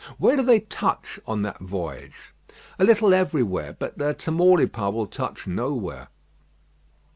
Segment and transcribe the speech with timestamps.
[0.17, 2.33] "Where do they touch on that voyage?"
[2.79, 6.07] "A little everywhere; but the Tamaulipas will touch nowhere."